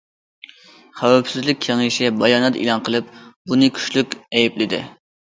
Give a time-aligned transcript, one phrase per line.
[0.99, 3.11] خەۋپسىزلىك كېڭىشى بايانات ئېلان قىلىپ،
[3.51, 4.81] بۇنى كۈچلۈك ئەيىبلىدى.